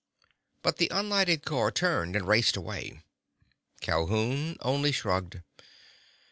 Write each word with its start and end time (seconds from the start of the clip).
But 0.63 0.77
the 0.77 0.87
unlighted 0.91 1.45
car 1.45 1.69
turned 1.69 2.15
and 2.15 2.27
raced 2.27 2.57
away. 2.57 3.03
Calhoun 3.81 4.57
only 4.61 4.91
shrugged. 4.91 5.41